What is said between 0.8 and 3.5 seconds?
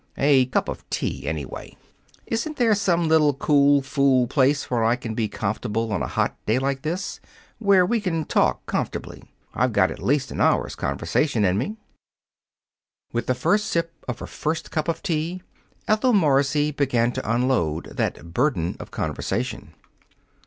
tea, anyway. Isn't there some little